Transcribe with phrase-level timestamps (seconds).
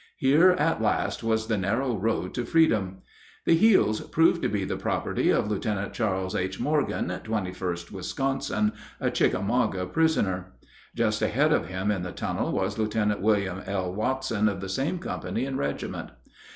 [0.17, 3.03] Here at last was the narrow road to freedom!
[3.45, 6.59] The heels proved to be the property of Lieutenant Charles H.
[6.59, 10.53] Morgan, 21st Wisconsin, a Chickamauga prisoner.
[10.95, 13.93] Just ahead of him in the tunnel was Lieutenant William L.
[13.93, 16.09] Watson of the same company and regiment.